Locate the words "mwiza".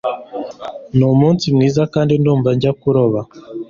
1.55-1.81